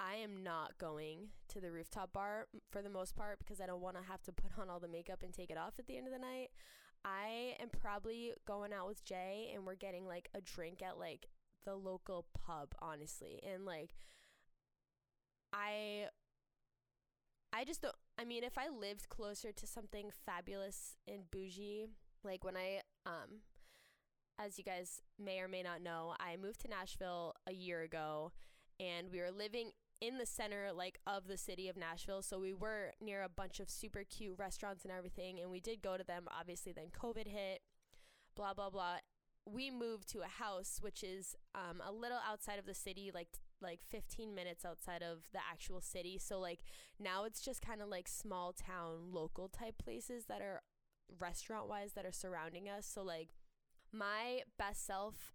I 0.00 0.14
am 0.16 0.42
not 0.42 0.78
going 0.78 1.28
to 1.48 1.60
the 1.60 1.72
rooftop 1.72 2.12
bar 2.12 2.46
for 2.70 2.82
the 2.82 2.90
most 2.90 3.16
part 3.16 3.38
because 3.38 3.60
I 3.60 3.66
don't 3.66 3.80
want 3.80 3.96
to 3.96 4.02
have 4.08 4.22
to 4.24 4.32
put 4.32 4.52
on 4.58 4.70
all 4.70 4.80
the 4.80 4.88
makeup 4.88 5.22
and 5.22 5.32
take 5.32 5.50
it 5.50 5.58
off 5.58 5.74
at 5.78 5.86
the 5.86 5.96
end 5.96 6.06
of 6.06 6.12
the 6.12 6.18
night. 6.18 6.48
I 7.04 7.54
am 7.60 7.68
probably 7.68 8.32
going 8.46 8.72
out 8.72 8.88
with 8.88 9.04
Jay 9.04 9.52
and 9.54 9.64
we're 9.64 9.76
getting 9.76 10.06
like 10.06 10.28
a 10.34 10.40
drink 10.40 10.82
at 10.82 10.98
like 10.98 11.28
the 11.68 11.76
local 11.76 12.24
pub, 12.32 12.74
honestly. 12.80 13.40
And 13.42 13.66
like 13.66 13.90
I 15.52 16.06
I 17.52 17.64
just 17.64 17.82
don't 17.82 17.94
I 18.18 18.24
mean 18.24 18.42
if 18.42 18.56
I 18.56 18.68
lived 18.68 19.08
closer 19.08 19.52
to 19.52 19.66
something 19.66 20.10
fabulous 20.24 20.96
and 21.06 21.30
bougie, 21.30 21.86
like 22.24 22.42
when 22.44 22.56
I 22.56 22.80
um 23.04 23.42
as 24.40 24.56
you 24.56 24.64
guys 24.64 25.02
may 25.18 25.40
or 25.40 25.48
may 25.48 25.62
not 25.62 25.82
know, 25.82 26.14
I 26.18 26.36
moved 26.36 26.60
to 26.60 26.68
Nashville 26.68 27.34
a 27.46 27.52
year 27.52 27.82
ago 27.82 28.32
and 28.80 29.08
we 29.10 29.20
were 29.20 29.32
living 29.32 29.72
in 30.00 30.16
the 30.16 30.26
center 30.26 30.70
like 30.72 31.00
of 31.06 31.26
the 31.26 31.36
city 31.36 31.68
of 31.68 31.76
Nashville. 31.76 32.22
So 32.22 32.38
we 32.38 32.54
were 32.54 32.92
near 33.00 33.22
a 33.22 33.28
bunch 33.28 33.60
of 33.60 33.68
super 33.68 34.04
cute 34.08 34.38
restaurants 34.38 34.84
and 34.84 34.92
everything 34.92 35.38
and 35.38 35.50
we 35.50 35.60
did 35.60 35.82
go 35.82 35.98
to 35.98 36.04
them. 36.04 36.28
Obviously 36.38 36.72
then 36.72 36.86
COVID 36.98 37.26
hit, 37.26 37.60
blah 38.34 38.54
blah 38.54 38.70
blah. 38.70 38.98
We 39.50 39.70
moved 39.70 40.08
to 40.10 40.20
a 40.20 40.26
house 40.26 40.78
which 40.80 41.02
is 41.02 41.34
um, 41.54 41.80
a 41.86 41.92
little 41.92 42.18
outside 42.28 42.58
of 42.58 42.66
the 42.66 42.74
city, 42.74 43.10
like 43.12 43.28
like 43.60 43.80
15 43.88 44.34
minutes 44.34 44.64
outside 44.64 45.02
of 45.02 45.24
the 45.32 45.40
actual 45.50 45.80
city. 45.80 46.18
So 46.18 46.38
like 46.38 46.60
now 47.00 47.24
it's 47.24 47.40
just 47.40 47.62
kind 47.62 47.82
of 47.82 47.88
like 47.88 48.08
small 48.08 48.52
town 48.52 49.10
local 49.10 49.48
type 49.48 49.78
places 49.78 50.26
that 50.26 50.40
are 50.40 50.62
restaurant 51.18 51.68
wise 51.68 51.92
that 51.94 52.06
are 52.06 52.12
surrounding 52.12 52.68
us. 52.68 52.86
So 52.86 53.02
like 53.02 53.30
my 53.92 54.42
best 54.58 54.86
self 54.86 55.34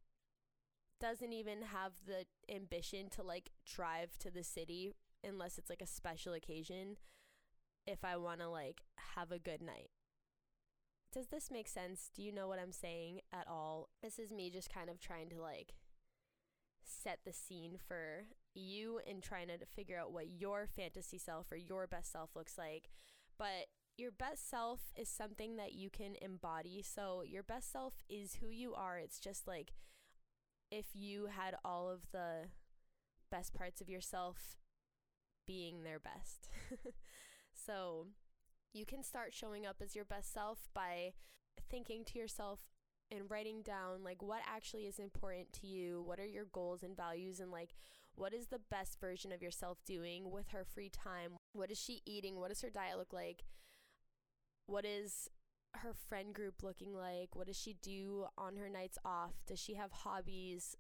doesn't 1.02 1.34
even 1.34 1.64
have 1.64 1.94
the 2.06 2.26
ambition 2.54 3.10
to 3.10 3.24
like 3.24 3.50
drive 3.66 4.18
to 4.20 4.32
the 4.32 4.44
city 4.44 4.94
unless 5.24 5.58
it's 5.58 5.70
like 5.70 5.82
a 5.82 5.88
special 5.88 6.34
occasion 6.34 6.98
if 7.86 8.06
I 8.06 8.16
want 8.18 8.40
to 8.40 8.50
like 8.50 8.84
have 9.16 9.32
a 9.32 9.40
good 9.40 9.62
night. 9.62 9.90
Does 11.14 11.28
this 11.28 11.52
make 11.52 11.68
sense? 11.68 12.10
Do 12.16 12.24
you 12.24 12.32
know 12.32 12.48
what 12.48 12.60
I'm 12.60 12.72
saying 12.72 13.22
at 13.32 13.48
all? 13.48 13.90
This 14.02 14.18
is 14.18 14.32
me 14.32 14.50
just 14.50 14.74
kind 14.74 14.90
of 14.90 15.00
trying 15.00 15.30
to 15.30 15.40
like 15.40 15.76
set 16.84 17.20
the 17.24 17.34
scene 17.34 17.78
for 17.88 18.26
you 18.56 19.00
and 19.08 19.22
trying 19.22 19.48
to 19.48 19.66
figure 19.66 19.98
out 19.98 20.12
what 20.12 20.30
your 20.30 20.68
fantasy 20.68 21.20
self 21.20 21.52
or 21.52 21.56
your 21.56 21.86
best 21.86 22.12
self 22.12 22.32
looks 22.36 22.58
like. 22.58 22.90
But 23.38 23.68
your 23.96 24.12
best 24.12 24.50
self 24.50 24.80
is 24.96 25.08
something 25.08 25.56
that 25.58 25.74
you 25.74 25.92
can 25.92 26.16
embody. 26.20 26.82
So 26.82 27.22
your 27.24 27.44
best 27.44 27.72
self 27.72 27.94
is 28.10 28.38
who 28.42 28.48
you 28.50 28.74
are. 28.74 28.98
It's 28.98 29.20
just 29.20 29.48
like 29.48 29.74
if 30.72 30.88
you 30.96 31.28
had 31.28 31.56
all 31.64 31.90
of 31.90 32.12
the 32.12 32.48
best 33.30 33.54
parts 33.54 33.82
of 33.82 33.90
yourself 33.90 34.58
being 35.46 35.84
their 35.84 36.00
best. 36.00 36.50
so 37.54 38.08
you 38.74 38.86
can 38.86 39.04
start 39.04 39.34
showing 39.34 39.66
up 39.66 39.78
as 39.82 39.96
your 39.96 40.06
best 40.06 40.34
self 40.34 40.68
by 40.74 41.14
thinking 41.70 42.04
to 42.06 42.20
yourself 42.20 42.60
and 43.12 43.30
writing 43.30 43.62
down 43.62 44.04
like 44.04 44.22
what 44.22 44.42
actually 44.52 44.84
is 44.84 45.00
important 45.00 45.54
to 45.54 45.68
you, 45.68 46.02
what 46.06 46.20
are 46.20 46.26
your 46.26 46.46
goals 46.46 46.84
and 46.84 46.98
values 46.98 47.40
and 47.40 47.52
like 47.52 47.76
what 48.16 48.34
is 48.34 48.48
the 48.48 48.62
best 48.70 49.00
version 49.00 49.32
of 49.32 49.42
yourself 49.42 49.80
doing 49.86 50.32
with 50.32 50.50
her 50.50 50.64
free 50.64 50.90
time? 50.90 51.32
What 51.54 51.72
is 51.72 51.80
she 51.80 52.02
eating? 52.06 52.36
What 52.40 52.50
does 52.50 52.62
her 52.62 52.70
diet 52.70 52.98
look 52.98 53.14
like? 53.14 53.44
What 54.68 54.86
is 54.86 55.30
her 55.78 55.94
friend 55.94 56.34
group 56.34 56.62
looking 56.62 56.94
like? 56.94 57.36
What 57.36 57.48
does 57.48 57.60
she 57.60 57.76
do 57.82 58.26
on 58.38 58.58
her 58.58 58.70
nights 58.70 58.98
off? 59.04 59.34
Does 59.48 59.60
she 59.60 59.74
have 59.74 59.92
hobbies? 59.92 60.78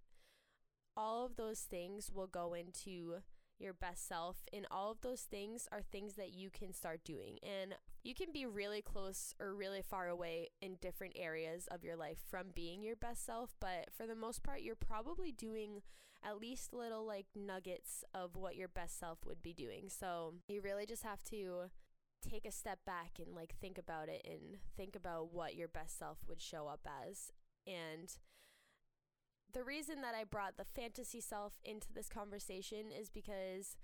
All 0.95 1.25
of 1.25 1.35
those 1.35 1.61
things 1.61 2.11
will 2.13 2.27
go 2.27 2.53
into 2.53 3.15
your 3.59 3.73
best 3.73 4.07
self, 4.07 4.43
and 4.51 4.65
all 4.69 4.91
of 4.91 5.01
those 5.01 5.21
things 5.21 5.67
are 5.71 5.81
things 5.81 6.15
that 6.15 6.33
you 6.33 6.49
can 6.49 6.73
start 6.73 7.03
doing. 7.03 7.37
And 7.43 7.75
you 8.03 8.13
can 8.13 8.31
be 8.33 8.45
really 8.45 8.81
close 8.81 9.33
or 9.39 9.53
really 9.53 9.81
far 9.81 10.07
away 10.07 10.49
in 10.61 10.75
different 10.81 11.13
areas 11.15 11.67
of 11.71 11.83
your 11.83 11.95
life 11.95 12.19
from 12.29 12.47
being 12.53 12.83
your 12.83 12.95
best 12.95 13.25
self, 13.25 13.55
but 13.59 13.89
for 13.95 14.05
the 14.05 14.15
most 14.15 14.43
part, 14.43 14.61
you're 14.61 14.75
probably 14.75 15.31
doing 15.31 15.81
at 16.25 16.39
least 16.39 16.73
little 16.73 17.05
like 17.05 17.25
nuggets 17.35 18.03
of 18.13 18.35
what 18.35 18.55
your 18.55 18.67
best 18.67 18.99
self 18.99 19.19
would 19.25 19.41
be 19.41 19.53
doing. 19.53 19.89
So 19.89 20.35
you 20.47 20.61
really 20.61 20.85
just 20.85 21.03
have 21.03 21.23
to 21.25 21.69
take 22.27 22.45
a 22.45 22.51
step 22.51 22.79
back 22.85 23.19
and 23.19 23.35
like 23.35 23.55
think 23.59 23.77
about 23.77 24.07
it 24.07 24.25
and 24.25 24.57
think 24.77 24.95
about 24.95 25.33
what 25.33 25.55
your 25.55 25.67
best 25.67 25.99
self 25.99 26.19
would 26.27 26.41
show 26.41 26.67
up 26.67 26.87
as. 27.07 27.31
And 27.67 28.15
the 29.53 29.63
reason 29.63 30.01
that 30.01 30.15
I 30.19 30.23
brought 30.23 30.57
the 30.57 30.65
fantasy 30.65 31.21
self 31.21 31.53
into 31.63 31.93
this 31.93 32.09
conversation 32.09 32.91
is 32.91 33.09
because 33.09 33.77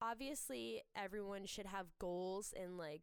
obviously 0.00 0.82
everyone 0.94 1.46
should 1.46 1.66
have 1.66 1.86
goals 1.98 2.52
and 2.58 2.76
like 2.76 3.02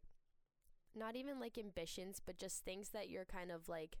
not 0.96 1.16
even 1.16 1.40
like 1.40 1.58
ambitions, 1.58 2.20
but 2.24 2.38
just 2.38 2.64
things 2.64 2.90
that 2.90 3.08
you're 3.08 3.24
kind 3.24 3.50
of 3.50 3.68
like 3.68 3.96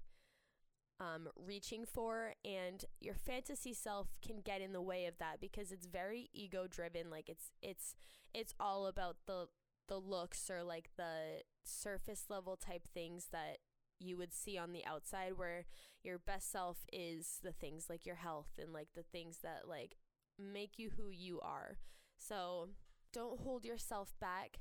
um, 1.00 1.28
reaching 1.36 1.84
for, 1.84 2.34
and 2.44 2.84
your 3.00 3.14
fantasy 3.16 3.74
self 3.74 4.08
can 4.24 4.40
get 4.44 4.60
in 4.60 4.72
the 4.72 4.80
way 4.80 5.06
of 5.06 5.18
that 5.18 5.40
because 5.40 5.72
it's 5.72 5.86
very 5.86 6.30
ego 6.32 6.66
driven. 6.68 7.10
Like 7.10 7.28
it's 7.28 7.50
it's 7.62 7.94
it's 8.32 8.54
all 8.60 8.86
about 8.86 9.16
the 9.26 9.48
the 9.88 9.98
looks 9.98 10.48
or 10.50 10.62
like 10.62 10.90
the 10.96 11.42
surface 11.64 12.24
level 12.28 12.56
type 12.56 12.86
things 12.92 13.28
that 13.32 13.58
you 14.04 14.16
would 14.16 14.32
see 14.32 14.58
on 14.58 14.72
the 14.72 14.84
outside 14.84 15.32
where 15.36 15.64
your 16.02 16.18
best 16.18 16.50
self 16.50 16.78
is 16.92 17.38
the 17.42 17.52
things 17.52 17.86
like 17.88 18.06
your 18.06 18.16
health 18.16 18.58
and 18.60 18.72
like 18.72 18.88
the 18.94 19.02
things 19.02 19.38
that 19.42 19.62
like 19.68 19.96
make 20.38 20.78
you 20.78 20.90
who 20.96 21.08
you 21.10 21.40
are. 21.40 21.78
So 22.18 22.68
don't 23.12 23.40
hold 23.40 23.64
yourself 23.64 24.14
back 24.20 24.58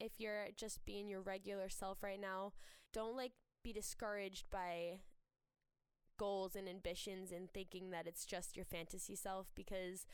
if 0.00 0.12
you're 0.18 0.48
just 0.56 0.84
being 0.84 1.08
your 1.08 1.20
regular 1.20 1.68
self 1.68 2.02
right 2.02 2.20
now. 2.20 2.52
Don't 2.92 3.16
like 3.16 3.32
be 3.62 3.72
discouraged 3.72 4.46
by 4.50 5.00
goals 6.18 6.56
and 6.56 6.68
ambitions 6.68 7.30
and 7.32 7.52
thinking 7.52 7.90
that 7.90 8.06
it's 8.06 8.24
just 8.24 8.56
your 8.56 8.64
fantasy 8.64 9.14
self 9.14 9.48
because 9.54 10.06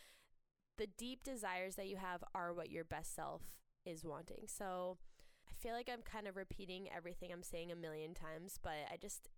the 0.76 0.86
deep 0.86 1.22
desires 1.22 1.76
that 1.76 1.88
you 1.88 1.96
have 1.96 2.22
are 2.34 2.52
what 2.52 2.70
your 2.70 2.84
best 2.84 3.14
self 3.14 3.42
is 3.86 4.04
wanting. 4.04 4.44
So 4.46 4.98
I 5.48 5.54
feel 5.62 5.72
like 5.72 5.88
I'm 5.92 6.02
kind 6.02 6.26
of 6.26 6.36
repeating 6.36 6.88
everything 6.94 7.30
I'm 7.32 7.42
saying 7.42 7.72
a 7.72 7.76
million 7.76 8.14
times, 8.14 8.58
but 8.62 8.72
I 8.92 8.96
just 9.00 9.28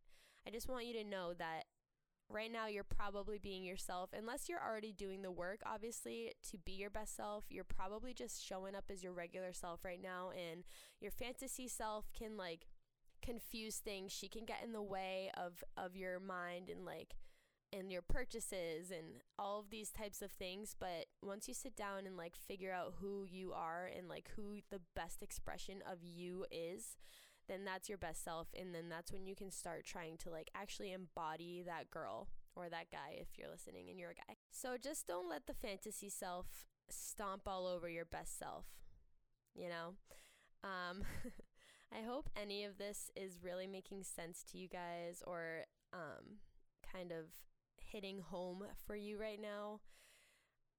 I 0.47 0.51
just 0.51 0.69
want 0.69 0.87
you 0.87 0.95
to 0.95 1.05
know 1.05 1.35
that 1.35 1.65
right 2.29 2.51
now 2.51 2.67
you're 2.67 2.85
probably 2.85 3.39
being 3.39 3.65
yourself 3.65 4.11
unless 4.13 4.49
you're 4.49 4.63
already 4.63 4.93
doing 4.93 5.23
the 5.23 5.31
work 5.31 5.61
obviously 5.65 6.33
to 6.43 6.59
be 6.59 6.73
your 6.73 6.91
best 6.91 7.15
self 7.15 7.45
you're 7.51 7.63
probably 7.63 8.13
just 8.13 8.45
showing 8.45 8.75
up 8.75 8.83
as 8.91 9.01
your 9.01 9.13
regular 9.13 9.53
self 9.53 9.85
right 9.85 10.03
now 10.03 10.33
and 10.33 10.65
your 11.01 11.13
fantasy 11.13 11.69
self 11.69 12.13
can 12.13 12.37
like 12.37 12.67
confuse 13.23 13.77
things. 13.77 14.13
She 14.13 14.29
can 14.29 14.45
get 14.45 14.63
in 14.65 14.73
the 14.73 14.83
way 14.83 15.31
of 15.37 15.65
of 15.77 15.97
your 15.97 16.21
mind 16.21 16.71
and 16.71 16.85
like 16.85 17.17
and 17.73 17.91
your 17.91 18.03
purchases 18.03 18.91
and 18.91 19.23
all 19.39 19.59
of 19.59 19.71
these 19.71 19.91
types 19.91 20.23
of 20.23 20.31
things 20.31 20.75
but 20.79 21.07
once 21.23 21.49
you 21.49 21.55
sit 21.55 21.75
down 21.75 22.07
and 22.07 22.17
like 22.17 22.37
figure 22.37 22.73
out 22.73 22.95
who 23.01 23.25
you 23.29 23.53
are 23.53 23.91
and 23.97 24.09
like 24.09 24.31
who 24.37 24.59
the 24.71 24.81
best 24.95 25.23
expression 25.23 25.83
of 25.91 25.99
you 26.03 26.47
is 26.51 26.97
then 27.49 27.65
that's 27.65 27.89
your 27.89 27.99
best 27.99 28.25
self 28.25 28.49
and 28.59 28.75
then 28.75 28.89
that's 28.89 29.13
when 29.13 29.27
you 29.27 29.35
can 29.35 29.51
start 29.51 29.85
trying 29.85 30.17
to 30.17 30.31
like 30.31 30.51
actually 30.55 30.93
embody 30.93 31.63
that 31.65 31.91
girl 31.91 32.29
or 32.57 32.69
that 32.69 32.91
guy 32.91 33.17
if 33.19 33.29
you're 33.37 33.51
listening 33.51 33.89
and 33.91 33.99
you're 33.99 34.11
a 34.11 34.15
guy. 34.15 34.37
So 34.51 34.77
just 34.83 35.07
don't 35.07 35.29
let 35.29 35.47
the 35.47 35.55
fantasy 35.55 36.09
self 36.09 36.67
stomp 36.89 37.43
all 37.47 37.67
over 37.67 37.89
your 37.89 38.05
best 38.05 38.39
self. 38.39 38.65
You 39.55 39.69
know? 39.69 39.95
Um 40.65 41.03
I 41.97 42.05
hope 42.05 42.29
any 42.41 42.65
of 42.65 42.79
this 42.79 43.11
is 43.15 43.39
really 43.43 43.69
making 43.69 44.03
sense 44.03 44.43
to 44.51 44.59
you 44.59 44.69
guys 44.69 45.23
or 45.27 45.67
um 45.93 46.41
kind 46.93 47.13
of 47.13 47.27
hitting 47.97 48.21
home 48.21 48.63
for 48.87 48.95
you 48.95 49.19
right 49.19 49.41
now. 49.41 49.81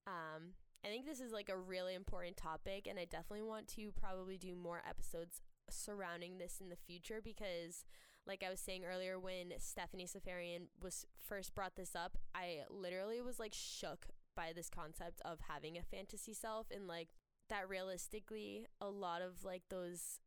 Um 0.06 0.54
I 0.86 0.90
think 0.90 1.06
this 1.06 1.20
is 1.20 1.32
like 1.32 1.50
a 1.50 1.58
really 1.58 1.96
important 1.96 2.38
topic, 2.38 2.86
and 2.88 3.00
I 3.00 3.06
definitely 3.06 3.42
want 3.42 3.68
to 3.70 3.92
probably 4.00 4.38
do 4.38 4.56
more 4.56 4.84
episodes 4.88 5.42
surrounding 5.70 6.38
this 6.38 6.60
in 6.62 6.70
the 6.70 6.76
future 6.76 7.20
because 7.22 7.84
like 8.28 8.44
I 8.46 8.52
was 8.52 8.60
saying 8.60 8.84
earlier 8.86 9.18
when 9.20 9.54
Stephanie 9.58 10.06
Seferian 10.06 10.68
was 10.82 11.06
first 11.28 11.56
brought 11.56 11.76
this 11.76 11.96
up, 11.96 12.18
I 12.36 12.60
literally 12.70 13.22
was 13.22 13.40
like 13.40 13.54
shook 13.54 14.08
by 14.36 14.52
this 14.54 14.70
concept 14.70 15.20
of 15.26 15.40
having 15.50 15.78
a 15.78 15.96
fantasy 15.96 16.34
self 16.34 16.68
and 16.70 16.88
like 16.88 17.10
that 17.50 17.68
realistically 17.68 18.68
a 18.80 18.88
lot 18.88 19.22
of 19.22 19.44
like 19.44 19.64
those 19.70 20.20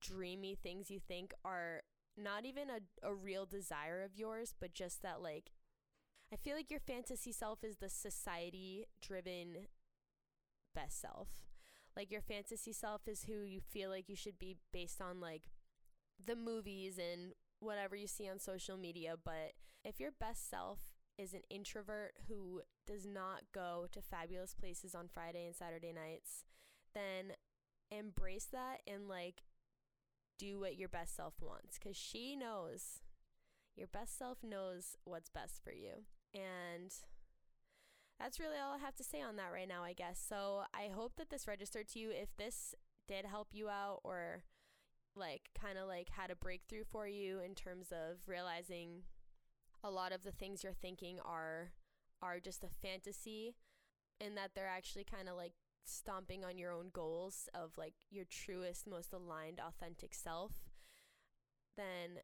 dreamy 0.00 0.54
things 0.54 0.90
you 0.90 0.98
think 0.98 1.34
are 1.44 1.82
not 2.16 2.44
even 2.44 2.68
a, 2.70 3.06
a 3.06 3.14
real 3.14 3.46
desire 3.46 4.02
of 4.02 4.16
yours, 4.16 4.54
but 4.58 4.74
just 4.74 5.02
that 5.02 5.20
like 5.20 5.50
I 6.32 6.36
feel 6.36 6.56
like 6.56 6.70
your 6.70 6.80
fantasy 6.80 7.32
self 7.32 7.62
is 7.62 7.76
the 7.76 7.90
society 7.90 8.86
driven 9.02 9.66
best 10.74 11.00
self 11.00 11.28
like 11.96 12.10
your 12.10 12.22
fantasy 12.22 12.72
self 12.72 13.02
is 13.06 13.24
who 13.24 13.42
you 13.42 13.60
feel 13.60 13.90
like 13.90 14.08
you 14.08 14.16
should 14.16 14.38
be 14.38 14.56
based 14.72 15.00
on 15.00 15.20
like 15.20 15.50
the 16.24 16.36
movies 16.36 16.98
and 16.98 17.32
whatever 17.60 17.94
you 17.96 18.06
see 18.06 18.28
on 18.28 18.38
social 18.38 18.76
media. 18.76 19.14
But 19.22 19.52
if 19.84 20.00
your 20.00 20.12
best 20.18 20.48
self 20.48 20.78
is 21.18 21.34
an 21.34 21.42
introvert 21.50 22.12
who 22.28 22.62
does 22.86 23.06
not 23.06 23.42
go 23.52 23.86
to 23.92 24.00
fabulous 24.00 24.54
places 24.54 24.94
on 24.94 25.08
Friday 25.08 25.44
and 25.46 25.54
Saturday 25.54 25.92
nights, 25.92 26.44
then 26.94 27.36
embrace 27.90 28.48
that 28.52 28.78
and 28.86 29.08
like 29.08 29.42
do 30.38 30.58
what 30.60 30.78
your 30.78 30.88
best 30.88 31.14
self 31.14 31.34
wants 31.40 31.78
because 31.78 31.96
she 31.96 32.34
knows 32.34 33.00
your 33.76 33.86
best 33.86 34.18
self 34.18 34.38
knows 34.42 34.96
what's 35.04 35.28
best 35.28 35.62
for 35.62 35.72
you. 35.72 36.04
And 36.34 36.92
that's 38.18 38.40
really 38.40 38.56
all 38.56 38.74
I 38.74 38.78
have 38.78 38.94
to 38.96 39.04
say 39.04 39.20
on 39.20 39.36
that 39.36 39.52
right 39.52 39.68
now, 39.68 39.82
I 39.82 39.92
guess. 39.92 40.24
So 40.26 40.62
I 40.74 40.90
hope 40.94 41.16
that 41.16 41.30
this 41.30 41.48
registered 41.48 41.88
to 41.88 41.98
you. 41.98 42.10
If 42.10 42.36
this 42.36 42.74
did 43.08 43.26
help 43.26 43.48
you 43.52 43.68
out 43.68 44.00
or 44.04 44.44
like 45.14 45.50
kind 45.60 45.76
of 45.76 45.88
like 45.88 46.08
had 46.10 46.30
a 46.30 46.36
breakthrough 46.36 46.84
for 46.90 47.06
you 47.06 47.40
in 47.40 47.54
terms 47.54 47.92
of 47.92 48.18
realizing 48.26 49.02
a 49.84 49.90
lot 49.90 50.12
of 50.12 50.22
the 50.22 50.30
things 50.30 50.62
you're 50.62 50.72
thinking 50.72 51.18
are 51.24 51.72
are 52.22 52.38
just 52.38 52.64
a 52.64 52.68
fantasy 52.68 53.56
and 54.20 54.36
that 54.36 54.52
they're 54.54 54.68
actually 54.68 55.04
kind 55.04 55.28
of 55.28 55.36
like 55.36 55.52
stomping 55.84 56.44
on 56.44 56.56
your 56.56 56.72
own 56.72 56.90
goals 56.92 57.48
of 57.54 57.72
like 57.76 57.94
your 58.10 58.24
truest 58.24 58.86
most 58.86 59.12
aligned 59.12 59.60
authentic 59.60 60.14
self 60.14 60.52
then 61.76 62.20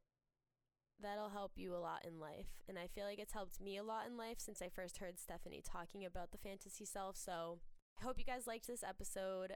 that'll 1.03 1.31
help 1.31 1.53
you 1.57 1.75
a 1.75 1.79
lot 1.79 2.05
in 2.07 2.21
life. 2.21 2.49
And 2.69 2.79
I 2.79 2.87
feel 2.87 3.05
like 3.05 3.19
it's 3.19 3.33
helped 3.33 3.61
me 3.61 3.77
a 3.77 3.83
lot 3.83 4.07
in 4.07 4.17
life 4.17 4.39
since 4.39 4.61
I 4.61 4.69
first 4.69 4.99
heard 4.99 5.19
Stephanie 5.19 5.63
talking 5.65 6.05
about 6.05 6.33
the 6.33 6.39
fantasy 6.39 6.85
self. 6.85 7.17
So 7.17 7.59
I 8.01 8.05
hope 8.05 8.19
you 8.19 8.25
guys 8.25 8.47
liked 8.47 8.67
this 8.67 8.83
episode. 8.83 9.55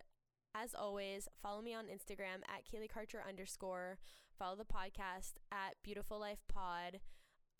As 0.54 0.74
always, 0.74 1.28
follow 1.42 1.62
me 1.62 1.74
on 1.74 1.86
Instagram 1.86 2.42
at 2.46 2.66
Kaylee 2.66 2.90
Karcher 2.90 3.26
underscore. 3.26 3.98
Follow 4.38 4.56
the 4.56 4.64
podcast 4.64 5.34
at 5.50 5.76
Beautiful 5.82 6.20
Life 6.20 6.42
Pod. 6.52 7.00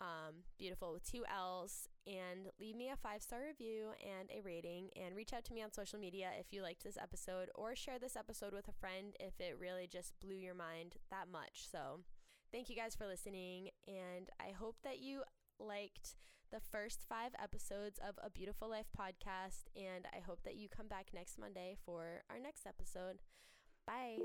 Um, 0.01 0.43
beautiful 0.59 0.91
with 0.91 1.09
two 1.09 1.23
L's, 1.33 1.87
and 2.05 2.49
leave 2.59 2.75
me 2.75 2.89
a 2.89 2.97
five 2.97 3.21
star 3.21 3.39
review 3.47 3.91
and 4.03 4.29
a 4.31 4.41
rating. 4.41 4.89
And 5.01 5.15
reach 5.15 5.31
out 5.33 5.45
to 5.45 5.53
me 5.53 5.63
on 5.63 5.71
social 5.71 5.97
media 5.97 6.31
if 6.37 6.47
you 6.51 6.61
liked 6.61 6.83
this 6.83 6.97
episode, 7.01 7.49
or 7.55 7.75
share 7.75 7.99
this 7.99 8.17
episode 8.17 8.53
with 8.53 8.67
a 8.67 8.73
friend 8.73 9.15
if 9.19 9.39
it 9.39 9.57
really 9.59 9.87
just 9.87 10.13
blew 10.19 10.35
your 10.35 10.55
mind 10.55 10.95
that 11.09 11.27
much. 11.31 11.67
So, 11.71 12.01
Thank 12.53 12.69
you 12.69 12.75
guys 12.75 12.93
for 12.93 13.07
listening, 13.07 13.71
and 13.87 14.29
I 14.39 14.51
hope 14.51 14.75
that 14.83 14.99
you 14.99 15.23
liked 15.59 16.13
the 16.51 16.59
first 16.59 17.03
five 17.09 17.31
episodes 17.41 17.99
of 18.07 18.13
A 18.23 18.29
Beautiful 18.29 18.69
Life 18.69 18.85
podcast, 18.95 19.63
and 19.75 20.05
I 20.15 20.19
hope 20.19 20.43
that 20.43 20.53
you 20.53 20.69
come 20.69 20.87
back 20.87 21.07
next 21.15 21.39
Monday 21.39 21.75
for 21.83 22.21
our 22.29 22.37
next 22.37 22.67
episode. 22.67 23.23
Bye. 23.87 24.19